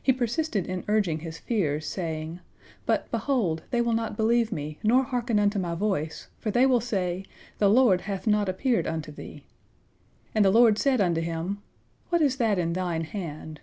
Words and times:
He 0.00 0.12
persisted 0.12 0.68
in 0.68 0.84
urging 0.86 1.18
his 1.18 1.38
fears, 1.38 1.84
saying: 1.84 2.38
"But, 2.86 3.10
behold, 3.10 3.64
they 3.72 3.80
will 3.80 3.90
not 3.92 4.16
believe 4.16 4.52
me, 4.52 4.78
nor 4.84 5.02
hearken 5.02 5.40
unto 5.40 5.58
my 5.58 5.74
voice, 5.74 6.28
for 6.38 6.52
they 6.52 6.64
will 6.64 6.80
say, 6.80 7.24
'The 7.58 7.68
Lord 7.68 8.02
hath 8.02 8.24
not 8.24 8.48
appeared 8.48 8.86
unto 8.86 9.10
thee.[] 9.10 9.42
And 10.32 10.44
the 10.44 10.52
Lord 10.52 10.78
said 10.78 11.00
unto 11.00 11.20
him, 11.20 11.60
"What 12.10 12.22
is 12.22 12.36
that 12.36 12.56
in 12.56 12.72
thine 12.72 13.02
hand?" 13.02 13.62